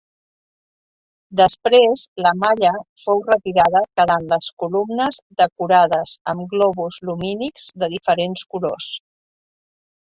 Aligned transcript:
Després 1.41 2.05
la 2.27 2.31
malla 2.45 2.71
fou 3.03 3.21
retirada 3.29 3.83
quedant 4.01 4.27
les 4.33 4.49
columnes 4.65 5.21
decorades 5.45 6.17
amb 6.35 6.51
globus 6.57 7.01
lumínics 7.11 7.73
de 7.85 7.95
diferents 7.99 8.49
colors. 8.57 8.95